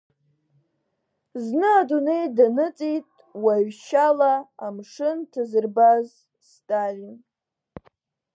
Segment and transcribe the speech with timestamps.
[1.43, 3.07] Зны адунеи даныҵит
[3.43, 4.33] уаҩ шьала
[4.65, 6.07] амшын ҭазырбаз
[6.49, 7.15] Сталин.